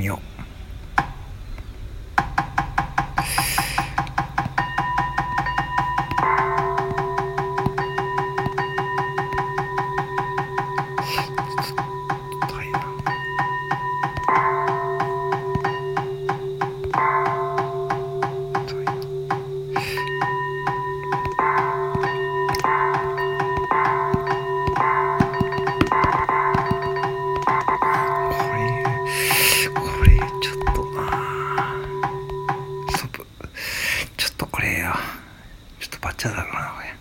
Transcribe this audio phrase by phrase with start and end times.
[0.00, 0.39] 朋友。
[34.60, 34.92] これよ
[35.78, 36.99] ちょっとバッチャだろうなこれ